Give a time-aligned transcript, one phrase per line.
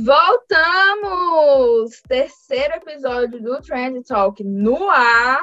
[0.00, 1.90] Voltamos!
[2.06, 5.40] Terceiro episódio do Trend Talk no ar.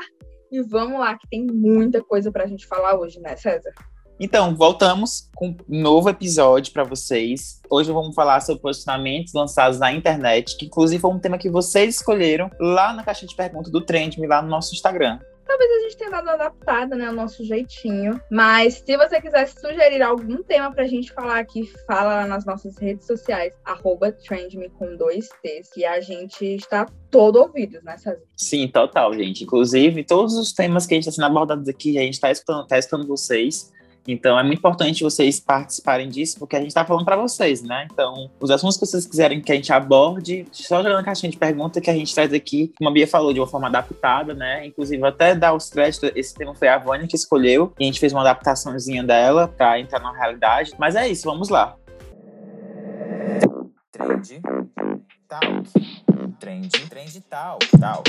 [0.50, 3.73] E vamos lá, que tem muita coisa pra gente falar hoje, né, César?
[4.18, 7.60] Então, voltamos com um novo episódio para vocês.
[7.70, 11.96] Hoje vamos falar sobre posicionamentos lançados na internet, que inclusive foi um tema que vocês
[11.96, 15.19] escolheram lá na caixa de perguntas do Trend, lá no nosso Instagram.
[15.66, 18.20] A gente tenha dado adaptada, né, ao nosso jeitinho.
[18.32, 22.77] Mas se você quiser sugerir algum tema pra gente falar aqui, fala lá nas nossas
[22.77, 25.70] redes sociais, arroba trendme com dois T's.
[25.76, 28.22] E a gente está todo ouvidos, né, César?
[28.36, 29.44] Sim, total, gente.
[29.44, 32.68] Inclusive, todos os temas que a gente está sendo abordados aqui, a gente está escutando,
[32.68, 33.73] tá escutando vocês.
[34.08, 37.88] Então é muito importante vocês participarem disso, porque a gente está falando para vocês, né?
[37.91, 41.38] Então, os assuntos que vocês quiserem que a gente aborde, só jogando na caixinha de
[41.38, 44.66] pergunta que a gente traz aqui, como a Bia falou, de uma forma adaptada, né?
[44.68, 48.00] Inclusive, até dar os créditos, esse tema foi a Vânia que escolheu, e a gente
[48.00, 50.73] fez uma adaptaçãozinha dela para entrar na realidade.
[50.78, 51.76] Mas é isso, vamos lá.
[53.92, 54.42] Trend
[55.28, 55.70] Talk.
[56.40, 58.03] Trend, trend tal, tal.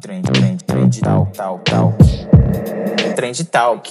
[0.00, 1.94] Trend, trend, trend tal, tal, tal.
[3.16, 3.90] Trend Talk.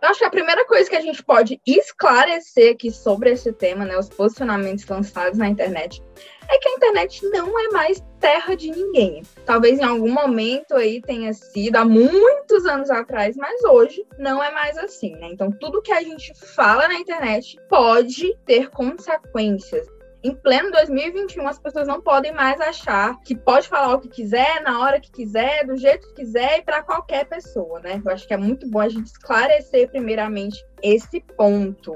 [0.00, 3.84] Eu acho que a primeira coisa que a gente pode esclarecer aqui sobre esse tema,
[3.84, 6.00] né, os posicionamentos lançados na internet,
[6.48, 9.22] é que a internet não é mais terra de ninguém.
[9.44, 14.52] Talvez em algum momento aí tenha sido há muitos anos atrás, mas hoje não é
[14.52, 15.28] mais assim, né?
[15.32, 19.86] Então tudo que a gente fala na internet pode ter consequências
[20.22, 24.62] em pleno 2021, as pessoas não podem mais achar que pode falar o que quiser,
[24.62, 28.02] na hora que quiser, do jeito que quiser e para qualquer pessoa, né?
[28.04, 31.92] Eu acho que é muito bom a gente esclarecer, primeiramente, esse ponto.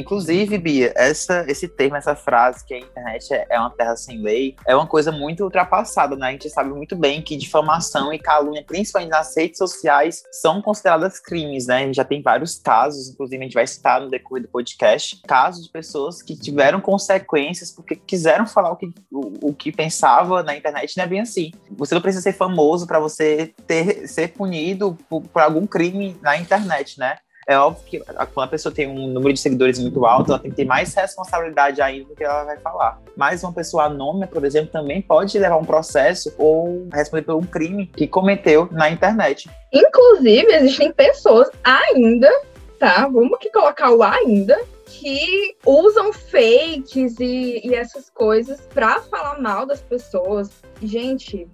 [0.00, 4.20] Inclusive, Bia, essa, esse termo, essa frase que a internet é, é uma terra sem
[4.22, 6.28] lei, é uma coisa muito ultrapassada, né?
[6.28, 11.20] A gente sabe muito bem que difamação e calúnia, principalmente nas redes sociais, são consideradas
[11.20, 11.76] crimes, né?
[11.76, 15.20] A gente já tem vários casos, inclusive a gente vai citar no decorrer do podcast,
[15.26, 20.42] casos de pessoas que tiveram consequências porque quiseram falar o que, o, o que pensava
[20.42, 21.52] na internet, não é bem assim.
[21.72, 26.38] Você não precisa ser famoso para você ter, ser punido por, por algum crime na
[26.38, 27.18] internet, né?
[27.50, 27.98] É óbvio que
[28.32, 30.94] quando a pessoa tem um número de seguidores muito alto, ela tem que ter mais
[30.94, 33.00] responsabilidade ainda do que ela vai falar.
[33.16, 37.42] Mas uma pessoa anônima, por exemplo, também pode levar um processo ou responder por um
[37.42, 39.50] crime que cometeu na internet.
[39.72, 42.30] Inclusive, existem pessoas ainda,
[42.78, 43.08] tá?
[43.08, 44.56] Vamos que colocar o ainda,
[44.86, 50.50] que usam fakes e, e essas coisas para falar mal das pessoas.
[50.80, 51.48] Gente,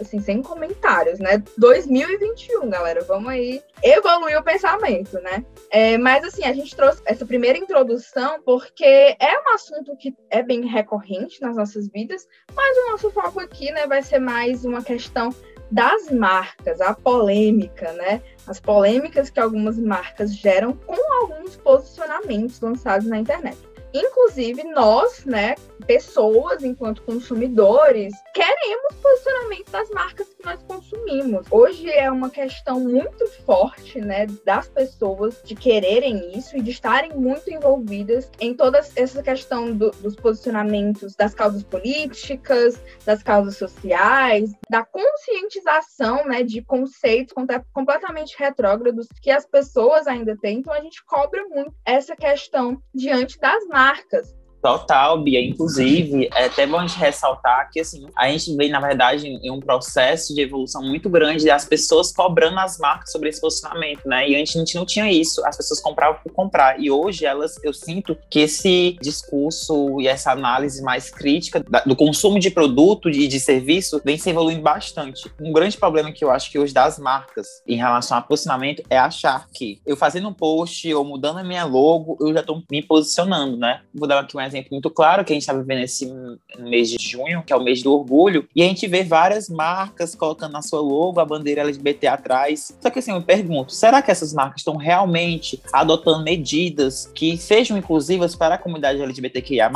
[0.00, 1.42] assim, sem comentários, né?
[1.56, 5.44] 2021, galera, vamos aí evoluir o pensamento, né?
[5.70, 10.42] É, mas, assim, a gente trouxe essa primeira introdução porque é um assunto que é
[10.42, 14.82] bem recorrente nas nossas vidas, mas o nosso foco aqui, né, vai ser mais uma
[14.82, 15.30] questão
[15.70, 18.22] das marcas, a polêmica, né?
[18.46, 23.58] As polêmicas que algumas marcas geram com alguns posicionamentos lançados na internet.
[23.98, 31.46] Inclusive, nós, né, pessoas, enquanto consumidores, queremos posicionamento das marcas que nós consumimos.
[31.50, 37.12] Hoje é uma questão muito forte, né, das pessoas de quererem isso e de estarem
[37.14, 44.52] muito envolvidas em toda essa questão do, dos posicionamentos das causas políticas, das causas sociais,
[44.70, 47.34] da conscientização, né, de conceitos
[47.72, 50.58] completamente retrógrados que as pessoas ainda têm.
[50.58, 54.37] Então a gente cobra muito essa questão diante das marcas marcas.
[54.62, 55.40] Total, Bia.
[55.40, 59.50] Inclusive, é até bom a gente ressaltar que, assim, a gente vem, na verdade, em
[59.50, 64.28] um processo de evolução muito grande das pessoas cobrando as marcas sobre esse posicionamento, né?
[64.28, 66.80] E antes a gente não tinha isso, as pessoas compravam por comprar.
[66.80, 72.38] E hoje, elas, eu sinto que esse discurso e essa análise mais crítica do consumo
[72.38, 75.30] de produto e de serviço vem se evoluindo bastante.
[75.40, 78.98] Um grande problema que eu acho que hoje das marcas em relação ao posicionamento é
[78.98, 82.82] achar que eu fazendo um post ou mudando a minha logo, eu já estou me
[82.82, 83.82] posicionando, né?
[83.94, 86.12] Vou dar aqui um exemplo muito claro que a gente está vivendo esse
[86.58, 90.14] mês de junho, que é o mês do orgulho, e a gente vê várias marcas
[90.14, 92.76] colocando na sua logo a bandeira LGBT atrás.
[92.80, 97.36] Só que assim, eu me pergunto, será que essas marcas estão realmente adotando medidas que
[97.36, 99.70] sejam inclusivas para a comunidade LGBTQIA+,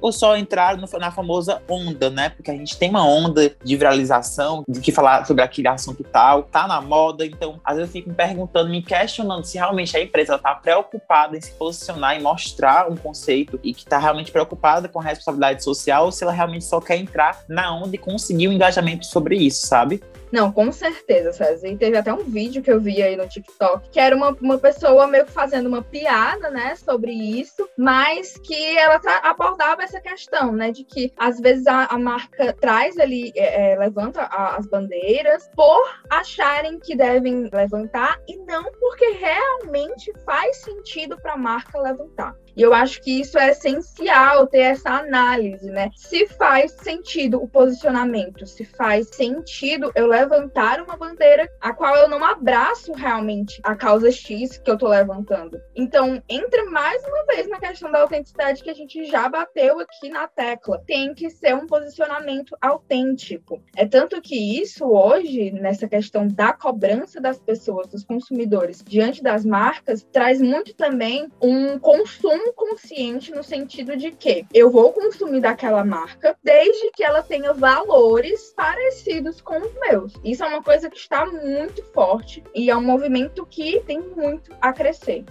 [0.00, 2.30] ou só entraram no, na famosa onda, né?
[2.30, 6.44] Porque a gente tem uma onda de viralização, de que falar sobre aquele assunto tal,
[6.44, 10.02] tá na moda, então às vezes eu fico me perguntando, me questionando se realmente a
[10.02, 14.88] empresa está preocupada em se posicionar e mostrar um conceito e que está realmente preocupada
[14.88, 18.48] com a responsabilidade social ou se ela realmente só quer entrar na onda e conseguir
[18.48, 20.00] um engajamento sobre isso, sabe?
[20.34, 21.68] Não, com certeza, César.
[21.68, 24.58] E teve até um vídeo que eu vi aí no TikTok, que era uma, uma
[24.58, 30.50] pessoa meio que fazendo uma piada, né, sobre isso, mas que ela abordava essa questão,
[30.50, 34.66] né, de que às vezes a, a marca traz ali, é, é, levanta a, as
[34.66, 41.78] bandeiras por acharem que devem levantar e não porque realmente faz sentido para a marca
[41.78, 42.34] levantar.
[42.56, 45.90] E eu acho que isso é essencial ter essa análise, né?
[45.96, 52.08] Se faz sentido o posicionamento, se faz sentido eu levantar uma bandeira a qual eu
[52.08, 55.60] não abraço realmente a causa X que eu tô levantando.
[55.74, 60.08] Então, entra mais uma vez na questão da autenticidade que a gente já bateu aqui
[60.08, 60.82] na tecla.
[60.86, 63.62] Tem que ser um posicionamento autêntico.
[63.76, 69.44] É tanto que isso hoje, nessa questão da cobrança das pessoas, dos consumidores, diante das
[69.44, 75.84] marcas, traz muito também um consumo consciente no sentido de que eu vou consumir daquela
[75.84, 80.12] marca desde que ela tenha valores parecidos com os meus.
[80.24, 84.54] Isso é uma coisa que está muito forte e é um movimento que tem muito
[84.60, 85.24] a crescer.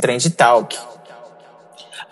[0.00, 0.76] Trend Talk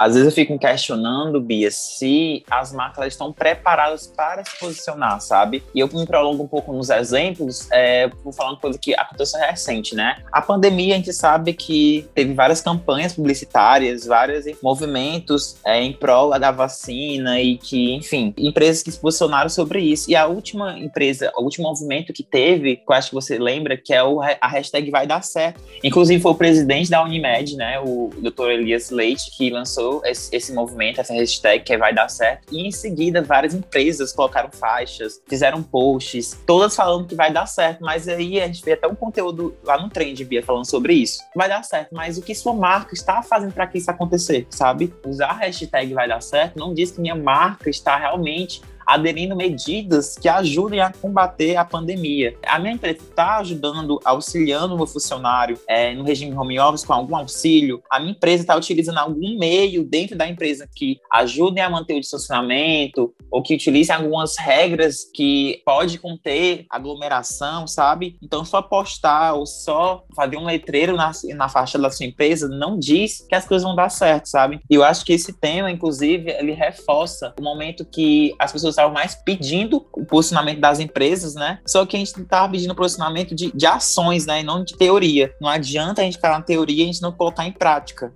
[0.00, 5.62] às vezes eu fico questionando, Bia, se as marcas estão preparadas para se posicionar, sabe?
[5.74, 9.38] E eu me prolongo um pouco nos exemplos, é, vou falar uma coisa que aconteceu
[9.40, 10.16] recente, né?
[10.32, 16.30] A pandemia, a gente sabe que teve várias campanhas publicitárias, vários movimentos é, em prol
[16.38, 20.10] da vacina e que, enfim, empresas que se posicionaram sobre isso.
[20.10, 23.76] E a última empresa, o último movimento que teve, que eu acho que você lembra,
[23.76, 25.60] que é o, a hashtag vai dar certo.
[25.84, 28.52] Inclusive foi o presidente da Unimed, né, o Dr.
[28.52, 32.46] Elias Leite, que lançou esse, esse movimento, essa hashtag que vai dar certo.
[32.52, 37.80] E em seguida, várias empresas colocaram faixas, fizeram posts, todas falando que vai dar certo.
[37.80, 41.20] Mas aí a gente vê até um conteúdo lá no Trend, Bia, falando sobre isso.
[41.34, 44.92] Vai dar certo, mas o que sua marca está fazendo para que isso acontecer, sabe?
[45.04, 50.16] Usar a hashtag vai dar certo não diz que minha marca está realmente aderindo medidas
[50.16, 52.36] que ajudem a combater a pandemia.
[52.46, 56.92] A minha empresa está ajudando, auxiliando o meu funcionário é, no regime home office com
[56.92, 57.82] algum auxílio.
[57.90, 62.00] A minha empresa está utilizando algum meio dentro da empresa que ajudem a manter o
[62.00, 68.16] distanciamento ou que utilize algumas regras que pode conter aglomeração, sabe?
[68.22, 72.78] Então, só postar ou só fazer um letreiro na, na faixa da sua empresa não
[72.78, 74.60] diz que as coisas vão dar certo, sabe?
[74.68, 78.92] E eu acho que esse tema, inclusive, ele reforça o momento que as pessoas estavam
[78.92, 81.58] mais pedindo o posicionamento das empresas, né?
[81.66, 84.40] Só que a gente estava pedindo posicionamento de, de ações, né?
[84.40, 85.34] E não de teoria.
[85.40, 88.12] Não adianta a gente ficar na teoria e a gente não colocar em prática.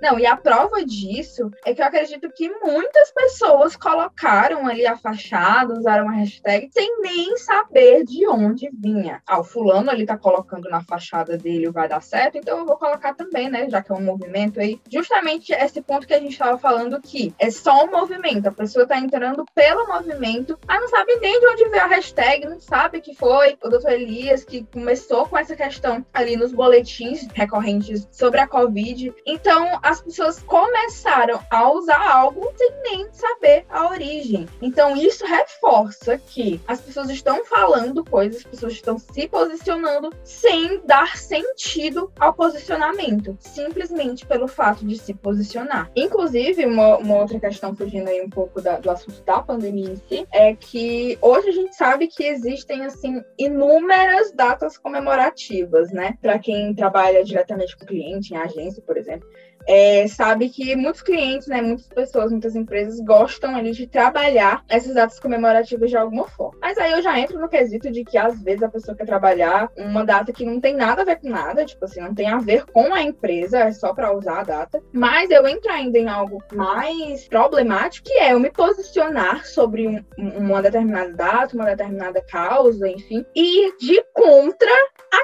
[0.00, 4.96] Não, e a prova disso é que eu acredito que muitas pessoas colocaram ali a
[4.96, 9.20] fachada, usaram a hashtag, sem nem saber de onde vinha.
[9.26, 12.76] Ah, o fulano ali tá colocando na fachada dele vai dar certo, então eu vou
[12.76, 13.68] colocar também, né?
[13.68, 14.80] Já que é um movimento aí.
[14.88, 18.86] Justamente esse ponto que a gente estava falando que é só um movimento, a pessoa
[18.86, 23.00] tá entrando pelo movimento, mas não sabe nem de onde veio a hashtag, não sabe
[23.00, 28.40] que foi o doutor Elias que começou com essa questão ali nos boletins recorrentes sobre
[28.40, 29.12] a Covid.
[29.26, 34.46] Então, as pessoas começaram a usar algo sem nem saber a origem.
[34.60, 40.82] Então, isso reforça que as pessoas estão falando coisas, as pessoas estão se posicionando sem
[40.84, 45.90] dar sentido ao posicionamento, simplesmente pelo fato de se posicionar.
[45.96, 49.96] Inclusive, uma, uma outra questão, fugindo aí um pouco da, do assunto da pandemia em
[49.96, 56.18] si, é que hoje a gente sabe que existem, assim, inúmeras datas comemorativas, né?
[56.20, 59.26] Para quem trabalha diretamente com cliente, em agência, por exemplo
[59.68, 64.94] é, sabe que muitos clientes, né, muitas pessoas, muitas empresas gostam ali de trabalhar essas
[64.94, 66.58] datas comemorativas de alguma forma.
[66.62, 69.70] Mas aí eu já entro no quesito de que às vezes a pessoa quer trabalhar
[69.76, 72.38] uma data que não tem nada a ver com nada, tipo assim, não tem a
[72.38, 74.82] ver com a empresa, é só para usar a data.
[74.90, 80.02] Mas eu entro ainda em algo mais problemático, que é eu me posicionar sobre um,
[80.16, 84.72] uma determinada data, uma determinada causa, enfim, e de contra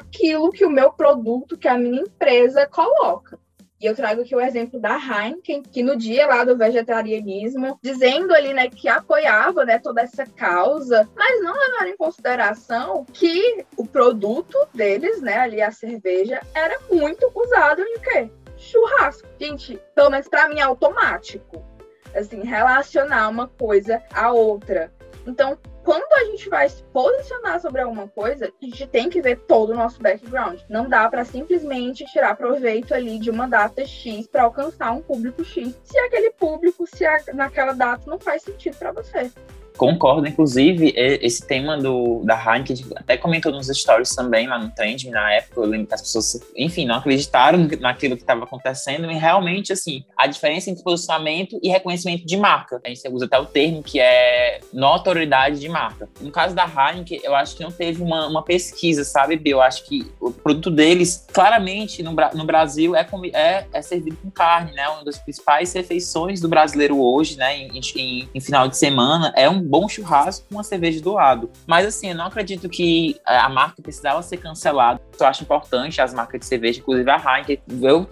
[0.00, 3.38] aquilo que o meu produto, que a minha empresa coloca.
[3.80, 8.32] E eu trago aqui o exemplo da Heineken, que no dia lá do vegetarianismo, dizendo
[8.32, 13.86] ali, né, que apoiava, né, toda essa causa, mas não levaram em consideração que o
[13.86, 18.30] produto deles, né, ali a cerveja, era muito usado em quê?
[18.56, 19.28] Churrasco.
[19.40, 21.62] Gente, pelo menos para mim é automático.
[22.14, 24.92] Assim, relacionar uma coisa à outra.
[25.26, 29.38] Então, quando a gente vai se posicionar sobre alguma coisa, a gente tem que ver
[29.40, 30.60] todo o nosso background.
[30.68, 35.44] Não dá para simplesmente tirar proveito ali de uma data X para alcançar um público
[35.44, 39.30] X, se aquele público, se a, naquela data não faz sentido para você.
[39.76, 45.10] Concordo, inclusive, esse tema do, da Heineken, até comentou nos stories também lá no Trend,
[45.10, 49.14] na época, eu lembro que as pessoas, enfim, não acreditaram naquilo que estava acontecendo, e
[49.16, 52.80] realmente, assim, a diferença entre posicionamento e reconhecimento de marca.
[52.84, 56.08] A gente usa até o termo que é notoriedade de marca.
[56.20, 59.84] No caso da Heineken, eu acho que não teve uma, uma pesquisa, sabe, Eu acho
[59.84, 64.88] que o produto deles, claramente, no, no Brasil, é, é, é servido com carne, né?
[64.88, 69.48] Uma das principais refeições do brasileiro hoje, né, em, em, em final de semana, é
[69.48, 71.50] um bom churrasco com uma cerveja do lado.
[71.66, 75.00] Mas assim, eu não acredito que a marca precisava ser cancelada.
[75.18, 77.62] Eu acho importante as marcas de cerveja, inclusive a Heineken,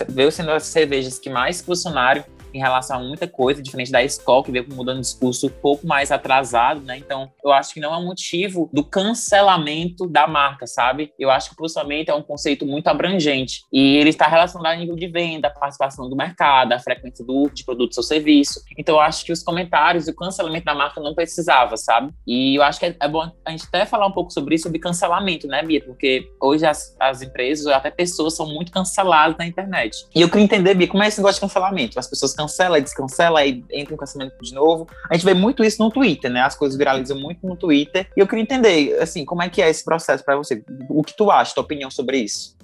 [0.09, 4.45] veio sendo as cervejas que mais funcionaram em relação a muita coisa, diferente da escola,
[4.45, 6.97] que veio mudando o discurso um pouco mais atrasado, né?
[6.97, 11.13] Então, eu acho que não é um motivo do cancelamento da marca, sabe?
[11.19, 14.77] Eu acho que o posicionamento é um conceito muito abrangente e ele está relacionado a
[14.77, 18.61] nível de venda, participação do mercado, a frequência do, de produtos ou serviço.
[18.79, 22.13] Então, eu acho que os comentários e o cancelamento da marca não precisava, sabe?
[22.27, 24.65] E eu acho que é, é bom a gente até falar um pouco sobre isso,
[24.65, 25.83] sobre cancelamento, né, Bia?
[25.85, 29.97] Porque hoje as, as empresas, até pessoas, são muito canceladas na internet.
[30.15, 31.99] E eu queria entender, Bia, como é esse negócio de cancelamento?
[31.99, 34.87] As pessoas cancela descancela e entra um cancelamento de novo.
[35.09, 36.41] A gente vê muito isso no Twitter, né?
[36.41, 38.09] As coisas viralizam muito no Twitter.
[38.17, 40.63] E eu queria entender, assim, como é que é esse processo para você?
[40.89, 42.57] O que tu acha, tua opinião sobre isso?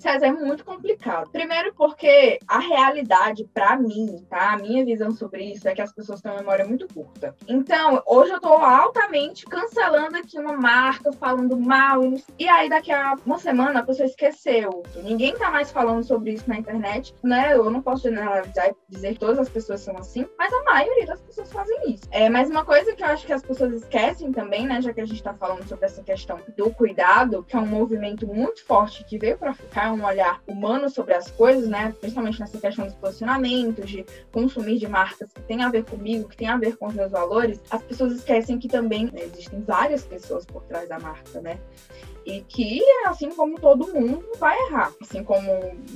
[0.00, 1.30] César, é muito complicado.
[1.30, 4.52] Primeiro porque a realidade, para mim, tá?
[4.52, 7.34] A minha visão sobre isso é que as pessoas têm uma memória muito curta.
[7.46, 12.00] Então, hoje eu tô altamente cancelando aqui uma marca, falando mal,
[12.38, 14.82] e aí daqui a uma semana a pessoa esqueceu.
[15.02, 17.54] Ninguém tá mais falando sobre isso na internet, né?
[17.54, 21.06] Eu não posso generalizar e dizer que todas as pessoas são assim, mas a maioria
[21.06, 22.04] das pessoas fazem isso.
[22.10, 24.80] É, mas uma coisa que eu acho que as pessoas esquecem também, né?
[24.80, 28.26] Já que a gente tá falando sobre essa questão do cuidado, que é um movimento
[28.26, 31.94] muito forte que veio para ficar, um olhar humano sobre as coisas, né?
[32.00, 36.36] Principalmente nessa questão dos posicionamentos, de consumir de marcas que tem a ver comigo, que
[36.36, 40.04] tem a ver com os meus valores, as pessoas esquecem que também né, existem várias
[40.04, 41.58] pessoas por trás da marca, né?
[42.28, 44.92] E que, assim como todo mundo, vai errar.
[45.00, 45.48] Assim como,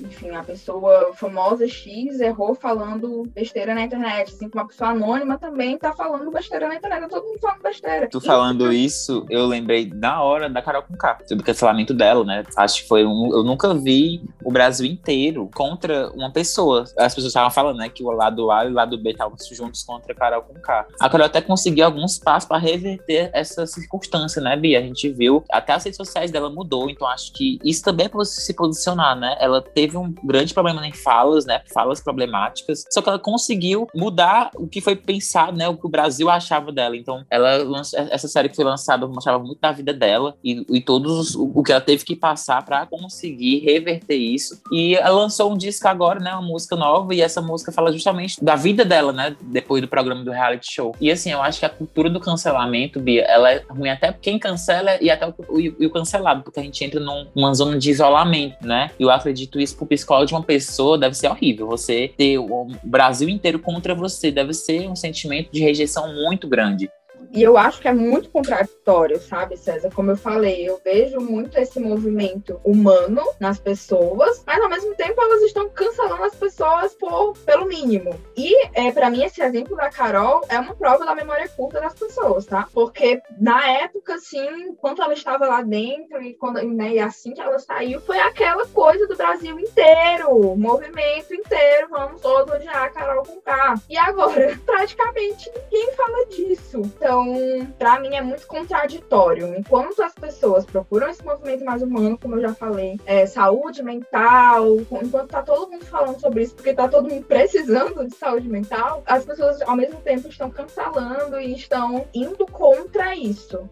[0.02, 4.32] enfim, a pessoa famosa X errou falando besteira na internet.
[4.32, 7.02] Assim como a pessoa anônima também tá falando besteira na internet.
[7.02, 8.08] Tá todo mundo falando besteira.
[8.08, 12.24] Tu falando isso, eu lembrei na hora da Carol com K, sobre o cancelamento dela,
[12.24, 12.44] né?
[12.56, 13.30] Acho que foi um.
[13.30, 16.84] Eu nunca vi o Brasil inteiro contra uma pessoa.
[16.98, 19.82] As pessoas estavam falando, né, que o lado A e o lado B estavam juntos
[19.82, 20.86] contra a Carol com K.
[21.00, 24.78] A Carol até conseguiu alguns passos para reverter essa circunstância, né, Bia?
[24.78, 28.08] A gente viu até as redes sociais dela mudou, então acho que isso também é
[28.08, 29.36] para se posicionar, né?
[29.40, 31.62] Ela teve um grande problema em falas, né?
[31.72, 35.68] Falas problemáticas, só que ela conseguiu mudar o que foi pensado, né?
[35.68, 36.96] O que o Brasil achava dela.
[36.96, 37.62] Então, ela
[38.10, 41.72] essa série que foi lançada mostrava muito da vida dela e, e todos o que
[41.72, 44.60] ela teve que passar para conseguir reverter isso.
[44.72, 46.32] E ela lançou um disco agora, né?
[46.32, 49.36] Uma música nova, e essa música fala justamente da vida dela, né?
[49.40, 50.94] Depois do programa do reality show.
[51.00, 54.38] E assim, eu acho que a cultura do cancelamento, Bia, ela é ruim até quem
[54.38, 58.66] cancela e até o, o, o cancelado, porque a gente entra numa zona de isolamento,
[58.66, 58.90] né?
[58.98, 61.66] E eu acredito isso pro psicólogo de uma pessoa deve ser horrível.
[61.66, 66.90] Você ter o Brasil inteiro contra você deve ser um sentimento de rejeição muito grande.
[67.32, 69.90] E eu acho que é muito contraditório, sabe, César?
[69.94, 75.18] Como eu falei, eu vejo muito esse movimento humano nas pessoas, mas ao mesmo tempo
[75.20, 78.14] elas estão cancelando as pessoas por, pelo mínimo.
[78.36, 81.94] E é, para mim, esse exemplo da Carol é uma prova da memória curta das
[81.94, 82.68] pessoas, tá?
[82.72, 87.40] Porque na época, assim, enquanto ela estava lá dentro e, quando, né, e assim que
[87.40, 93.22] ela saiu, foi aquela coisa do Brasil inteiro, movimento inteiro, vamos todos odiar a Carol
[93.22, 93.74] com K.
[93.88, 96.82] E agora, praticamente ninguém fala disso.
[96.84, 99.54] Então, então, para mim é muito contraditório.
[99.56, 104.76] Enquanto as pessoas procuram esse movimento mais humano, como eu já falei, é, saúde mental,
[104.80, 109.02] enquanto tá todo mundo falando sobre isso, porque tá todo mundo precisando de saúde mental,
[109.06, 113.68] as pessoas ao mesmo tempo estão cancelando e estão indo contra isso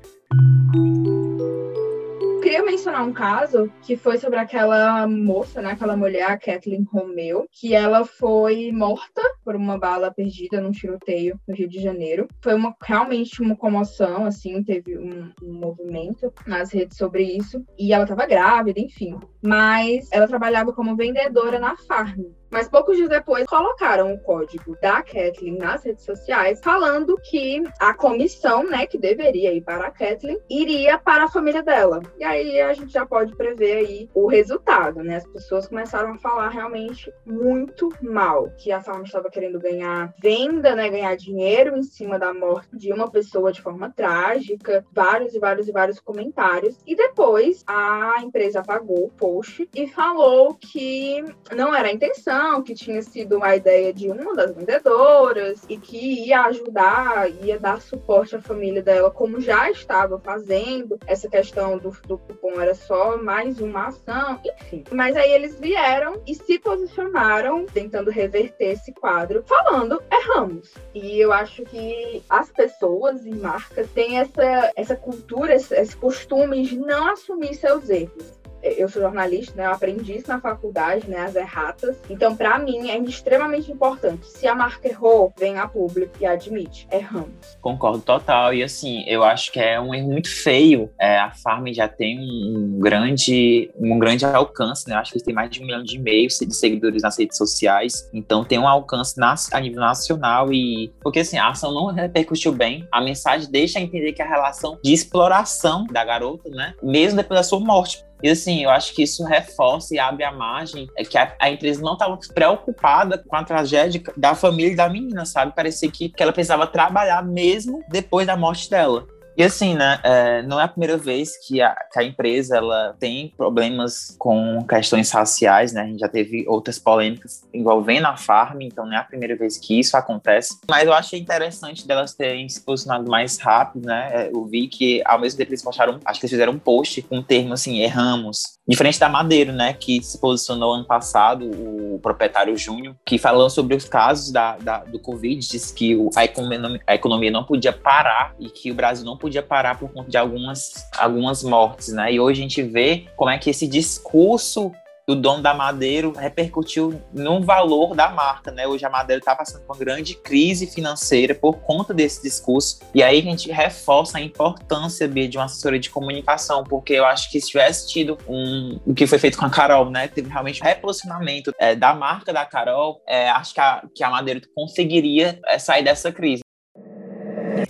[2.51, 7.47] queria mencionar um caso que foi sobre aquela moça, né, aquela mulher, a Kathleen Romeu,
[7.53, 12.27] que ela foi morta por uma bala perdida num tiroteio no Rio de Janeiro.
[12.43, 17.65] Foi uma, realmente uma comoção, assim, teve um, um movimento nas redes sobre isso.
[17.79, 19.17] E ela estava grávida, enfim.
[19.43, 22.25] Mas ela trabalhava como vendedora na farm.
[22.51, 27.95] Mas poucos dias depois colocaram o código da Kathleen nas redes sociais, falando que a
[27.95, 32.03] comissão, né, que deveria ir para a Kathleen, iria para a família dela.
[32.19, 35.17] E aí a gente já pode prever aí o resultado, né?
[35.17, 40.75] As pessoas começaram a falar realmente muito mal, que a Farm estava querendo ganhar venda,
[40.75, 45.39] né, ganhar dinheiro em cima da morte de uma pessoa de forma trágica, vários e
[45.39, 46.77] vários e vários comentários.
[46.85, 52.75] E depois a empresa apagou o post e falou que não era a intenção que
[52.75, 58.35] tinha sido uma ideia de uma das vendedoras e que ia ajudar, ia dar suporte
[58.35, 60.99] à família dela, como já estava fazendo.
[61.07, 64.85] Essa questão do, do cupom era só mais uma ação, enfim.
[64.91, 70.75] Mas aí eles vieram e se posicionaram tentando reverter esse quadro, falando erramos.
[70.93, 76.63] E eu acho que as pessoas e marcas têm essa, essa cultura, esse, esse costume
[76.63, 79.67] de não assumir seus erros eu sou jornalista, né?
[79.67, 81.21] Eu aprendi isso na faculdade, né?
[81.21, 81.97] As erratas.
[82.09, 84.27] Então, para mim, é extremamente importante.
[84.27, 86.87] Se a marca errou, vem a público e admite.
[86.91, 87.31] Erramos.
[87.61, 88.53] Concordo total.
[88.55, 90.91] E assim, eu acho que é um erro muito feio.
[90.99, 94.95] É, a Farm já tem um, grande, um grande alcance, né?
[94.95, 98.09] Eu acho que têm mais de um milhão de e-mails de seguidores nas redes sociais.
[98.13, 100.93] Então, tem um alcance nas, a nível nacional e...
[101.01, 102.87] Porque assim, a ação não repercutiu bem.
[102.91, 106.75] A mensagem deixa entender que a relação de exploração da garota, né?
[106.83, 108.05] Mesmo depois da sua morte.
[108.23, 111.51] E assim, eu acho que isso reforça e abre a margem é que a, a
[111.51, 115.55] empresa não estava preocupada com a tragédia da família e da menina, sabe?
[115.55, 119.07] Parecia que, que ela precisava trabalhar mesmo depois da morte dela.
[119.41, 122.95] E assim, né, é, não é a primeira vez que a, que a, empresa ela
[123.01, 125.81] tem problemas com questões raciais, né?
[125.81, 129.57] A gente já teve outras polêmicas envolvendo a Farm, então não é a primeira vez
[129.57, 130.59] que isso acontece.
[130.69, 134.11] Mas eu achei interessante delas terem se posicionado mais rápido, né?
[134.13, 137.01] É, eu vi que ao mesmo tempo eles postaram, acho que eles fizeram um post
[137.01, 138.61] com um termo assim, erramos.
[138.71, 143.75] Diferente da Madeiro, né, que se posicionou ano passado, o proprietário Júnior, que falou sobre
[143.75, 148.33] os casos da, da do Covid, disse que a economia, a economia não podia parar
[148.39, 152.13] e que o Brasil não podia parar por conta de algumas, algumas mortes, né?
[152.13, 154.73] E hoje a gente vê como é que esse discurso
[155.11, 158.67] do dono da Madeiro repercutiu no valor da marca, né?
[158.67, 162.79] Hoje a Madeiro está passando por uma grande crise financeira por conta desse discurso.
[162.95, 167.05] E aí a gente reforça a importância Bia, de uma assessoria de comunicação, porque eu
[167.05, 170.07] acho que se tivesse tido um, o que foi feito com a Carol, né?
[170.07, 174.11] Teve realmente um reposicionamento é, da marca da Carol, é, acho que a, que a
[174.11, 176.43] Madeiro conseguiria é, sair dessa crise.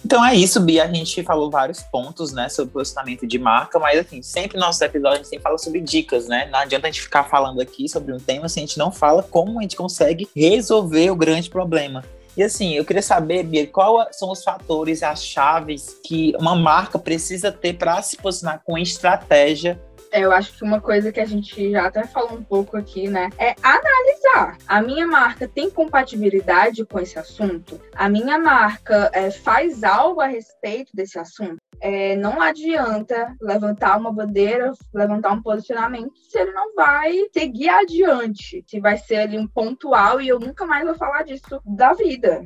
[0.04, 0.84] Então é isso, Bia.
[0.84, 4.82] A gente falou vários pontos, né, sobre posicionamento de marca, mas assim, sempre no nosso
[4.84, 6.48] episódio a gente sempre fala sobre dicas, né?
[6.50, 9.22] Não adianta a gente ficar falando aqui sobre um tema se a gente não fala
[9.22, 12.04] como a gente consegue resolver o grande problema.
[12.36, 16.98] E assim, eu queria saber, Bia, quais são os fatores, as chaves que uma marca
[16.98, 19.80] precisa ter para se posicionar com estratégia
[20.12, 23.30] eu acho que uma coisa que a gente já até falou um pouco aqui, né,
[23.38, 24.58] é analisar.
[24.66, 27.80] A minha marca tem compatibilidade com esse assunto?
[27.94, 31.58] A minha marca é, faz algo a respeito desse assunto?
[31.82, 38.62] É, não adianta levantar uma bandeira, levantar um posicionamento se ele não vai seguir adiante,
[38.66, 42.44] se vai ser ali um pontual e eu nunca mais vou falar disso da vida.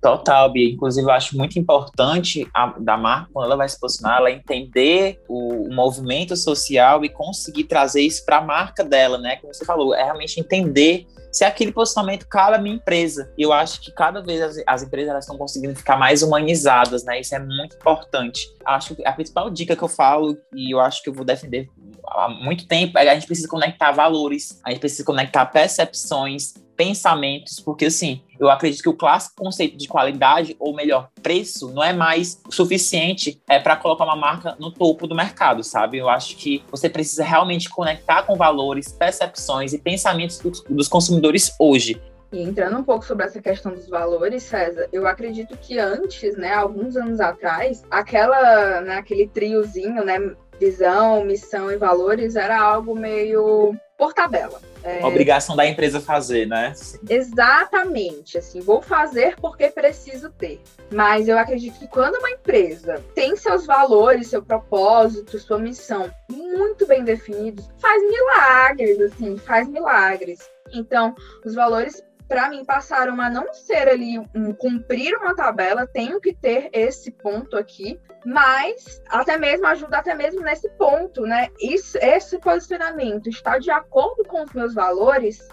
[0.00, 0.72] Total, Bia.
[0.72, 5.20] Inclusive, eu acho muito importante a, da marca, quando ela vai se posicionar, ela entender
[5.28, 9.36] o, o movimento social e conseguir trazer isso para a marca dela, né?
[9.36, 13.32] Como você falou, é realmente entender se aquele posicionamento cabe à minha empresa.
[13.36, 17.20] Eu acho que cada vez as, as empresas elas estão conseguindo ficar mais humanizadas, né?
[17.20, 18.48] Isso é muito importante.
[18.64, 21.68] Acho que a principal dica que eu falo, e eu acho que eu vou defender
[22.06, 26.54] há muito tempo, é que a gente precisa conectar valores, a gente precisa conectar percepções,
[26.78, 31.82] pensamentos, porque assim, eu acredito que o clássico conceito de qualidade, ou melhor, preço, não
[31.82, 35.98] é mais suficiente é, para colocar uma marca no topo do mercado, sabe?
[35.98, 40.38] Eu acho que você precisa realmente conectar com valores, percepções e pensamentos
[40.70, 41.17] dos consumidores
[41.58, 42.00] hoje.
[42.30, 46.52] E entrando um pouco sobre essa questão dos valores, César, eu acredito que antes, né,
[46.52, 50.18] alguns anos atrás, aquela, né, aquele triozinho, né,
[50.60, 54.60] visão, missão e valores era algo meio por tabela.
[54.84, 55.04] É...
[55.04, 56.72] Obrigação da empresa fazer, né?
[56.74, 56.98] Sim.
[57.08, 58.38] Exatamente.
[58.38, 60.60] Assim, vou fazer porque preciso ter.
[60.92, 66.86] Mas eu acredito que quando uma empresa tem seus valores, seu propósito, sua missão muito
[66.86, 70.48] bem definidos, faz milagres, assim, faz milagres.
[70.72, 76.20] Então, os valores para mim, passaram a não ser ali um cumprir uma tabela, tenho
[76.20, 81.48] que ter esse ponto aqui, mas até mesmo ajuda até mesmo nesse ponto, né?
[81.58, 85.48] Isso, esse posicionamento está de acordo com os meus valores.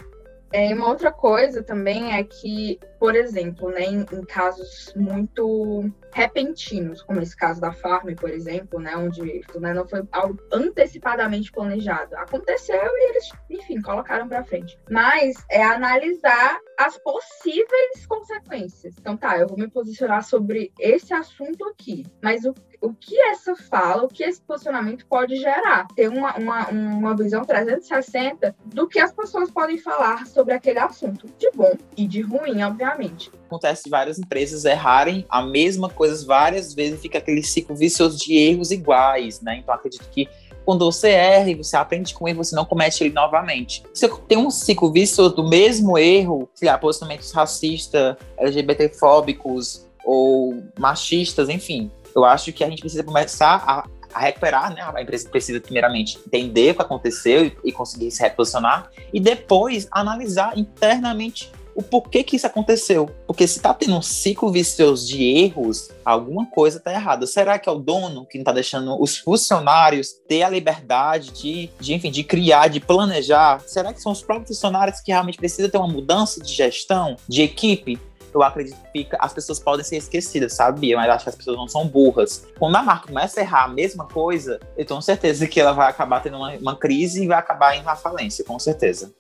[0.52, 7.02] É, uma outra coisa também é que, por exemplo, né, em, em casos muito repentinos,
[7.02, 12.16] como esse caso da Farm, por exemplo, né, onde né, não foi algo antecipadamente planejado.
[12.16, 14.80] Aconteceu e eles, enfim, colocaram para frente.
[14.90, 18.96] Mas é analisar as possíveis consequências.
[18.98, 23.54] Então, tá, eu vou me posicionar sobre esse assunto aqui, mas o, o que essa
[23.56, 25.86] fala, o que esse posicionamento pode gerar?
[25.96, 31.28] Ter uma, uma, uma visão 360 do que as pessoas podem falar sobre aquele assunto,
[31.38, 33.30] de bom e de ruim, obviamente.
[33.46, 38.72] Acontece várias empresas errarem a mesma coisa várias vezes, fica aquele ciclo vicioso de erros
[38.72, 39.58] iguais, né?
[39.58, 40.28] Então acredito que
[40.66, 43.84] quando você erra e você aprende com ele, você não comete ele novamente.
[43.94, 51.50] Se tem um ciclo vicioso do mesmo erro, sei lá, posicionamentos racistas, LGBTfóbicos ou machistas,
[51.50, 54.82] enfim, eu acho que a gente precisa começar a, a recuperar, né?
[54.82, 59.88] A empresa precisa, primeiramente, entender o que aconteceu e, e conseguir se reposicionar, e depois
[59.92, 63.10] analisar internamente o porquê que isso aconteceu.
[63.28, 67.28] Porque se tá tendo um ciclo vicioso de erros, alguma coisa tá errada.
[67.28, 71.70] Será que é o dono que não tá deixando os funcionários ter a liberdade de,
[71.80, 73.62] de, enfim, de criar, de planejar?
[73.68, 77.42] Será que são os próprios funcionários que realmente precisam ter uma mudança de gestão, de
[77.42, 78.00] equipe?
[78.36, 80.94] eu acredito que as pessoas podem ser esquecidas, sabe?
[80.94, 82.46] Mas acho que as pessoas não são burras.
[82.60, 85.90] Quando a marca começa a errar a mesma coisa, eu tenho certeza que ela vai
[85.90, 89.14] acabar tendo uma, uma crise e vai acabar à falência, com certeza.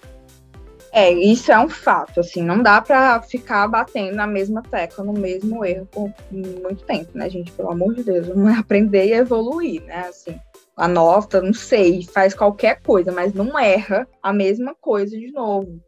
[0.95, 5.11] É, isso é um fato, assim, não dá para ficar batendo na mesma tecla, no
[5.11, 7.51] mesmo erro por muito tempo, né, gente?
[7.51, 10.05] Pelo amor de Deus, vamos aprender e evoluir, né?
[10.07, 10.39] Assim,
[10.73, 15.81] anota, não sei, faz qualquer coisa, mas não erra a mesma coisa de novo.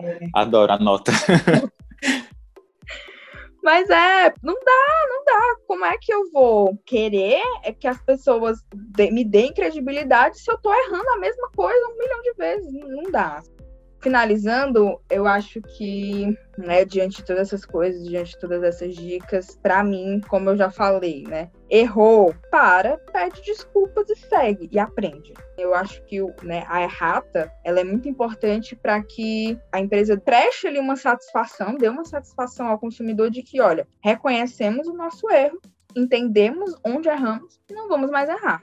[0.00, 0.20] É...
[0.34, 1.12] Adoro, anota.
[3.62, 5.56] Mas é, não dá, não dá.
[5.66, 8.64] Como é que eu vou querer é que as pessoas
[8.96, 12.72] me deem credibilidade se eu tô errando a mesma coisa um milhão de vezes?
[12.72, 13.42] Não dá
[14.00, 19.58] finalizando, eu acho que, né, diante de todas essas coisas, diante de todas essas dicas,
[19.62, 25.34] para mim, como eu já falei, né, errou, para, pede desculpas e segue e aprende.
[25.58, 30.66] Eu acho que né, a errata, ela é muito importante para que a empresa preste
[30.66, 35.60] ali uma satisfação, dê uma satisfação ao consumidor de que, olha, reconhecemos o nosso erro,
[35.96, 38.62] entendemos onde erramos e não vamos mais errar.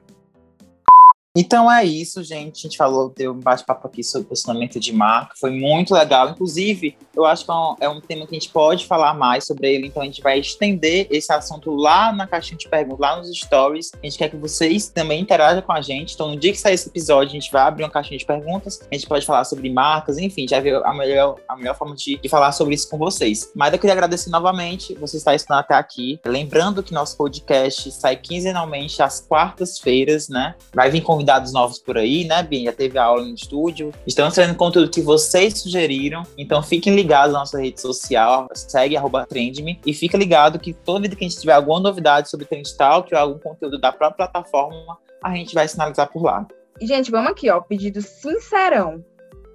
[1.36, 2.60] Então é isso, gente.
[2.60, 5.34] A gente falou, deu um bate-papo aqui sobre posicionamento de marca.
[5.36, 6.30] Foi muito legal.
[6.30, 9.44] Inclusive, eu acho que é um, é um, tema que a gente pode falar mais
[9.44, 9.88] sobre ele.
[9.88, 13.92] Então a gente vai estender esse assunto lá na caixinha de perguntas, lá nos stories.
[13.96, 16.14] A gente quer que vocês também interajam com a gente.
[16.14, 18.80] Então, no dia que sair esse episódio, a gente vai abrir uma caixinha de perguntas.
[18.92, 22.16] A gente pode falar sobre marcas, enfim, já viu a melhor, a melhor forma de,
[22.18, 23.52] de falar sobre isso com vocês.
[23.56, 26.20] Mas eu queria agradecer novamente você estar estudando até aqui.
[26.24, 30.54] Lembrando que nosso podcast sai quinzenalmente às quartas-feiras, né?
[30.76, 32.66] Vai vir com convidados novos por aí, né, Bia?
[32.66, 33.94] Já teve aula no estúdio.
[34.06, 36.24] Estamos trazendo conteúdo que vocês sugeriram.
[36.38, 41.00] Então fiquem ligados na nossa rede social, segue arroba trendme e fica ligado que toda
[41.00, 44.28] vez que a gente tiver alguma novidade sobre Trend Talk ou algum conteúdo da própria
[44.28, 46.46] plataforma, a gente vai sinalizar por lá.
[46.82, 49.04] Gente, vamos aqui, ó, pedido sincerão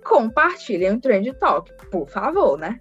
[0.09, 2.79] compartilhem o Trend Talk, por favor, né?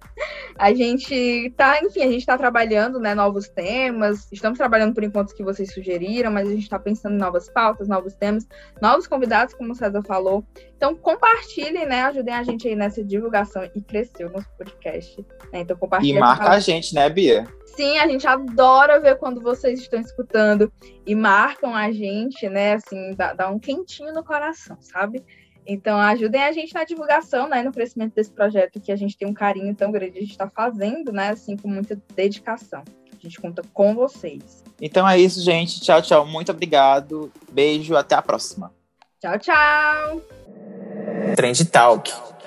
[0.58, 5.34] A gente tá, enfim, a gente tá trabalhando, né, novos temas, estamos trabalhando por enquanto
[5.34, 8.48] que vocês sugeriram, mas a gente tá pensando em novas pautas, novos temas,
[8.80, 10.44] novos convidados, como o César falou.
[10.76, 15.24] Então, compartilhem, né, ajudem a gente aí nessa divulgação e crescer o nosso podcast.
[15.52, 15.60] Né?
[15.60, 16.16] Então, compartilhem.
[16.16, 17.44] E marca a gente, né, Bia?
[17.66, 20.72] Sim, a gente adora ver quando vocês estão escutando
[21.06, 25.22] e marcam a gente, né, assim, dá, dá um quentinho no coração, sabe?
[25.70, 29.28] Então, ajudem a gente na divulgação, né, no crescimento desse projeto que a gente tem
[29.28, 32.82] um carinho tão grande, a gente está fazendo, né, assim, com muita dedicação.
[33.12, 34.64] A gente conta com vocês.
[34.80, 35.80] Então é isso, gente.
[35.80, 36.24] Tchau, tchau.
[36.24, 37.30] Muito obrigado.
[37.50, 38.72] Beijo, até a próxima.
[39.20, 40.22] Tchau, tchau.
[41.36, 42.37] Trend Talk.